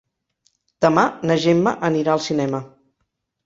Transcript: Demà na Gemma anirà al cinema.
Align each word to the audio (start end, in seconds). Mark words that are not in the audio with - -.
Demà 0.85 1.03
na 1.31 1.39
Gemma 1.45 1.77
anirà 1.93 2.17
al 2.19 2.27
cinema. 2.33 2.67